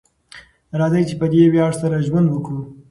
[0.79, 2.59] راځئ چې په دې ویاړ سره ژوند وکړو.